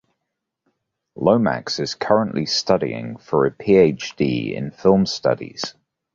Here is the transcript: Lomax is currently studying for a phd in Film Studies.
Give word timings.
Lomax 1.15 1.77
is 1.77 1.93
currently 1.93 2.47
studying 2.47 3.17
for 3.17 3.45
a 3.45 3.51
phd 3.51 4.51
in 4.55 4.71
Film 4.71 5.05
Studies. 5.05 5.75